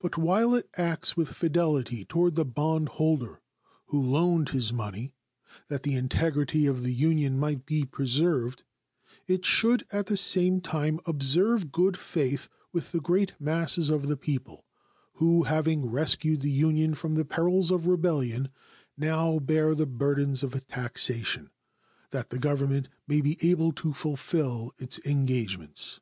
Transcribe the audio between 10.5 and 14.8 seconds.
time observe good faith with the great masses of the people,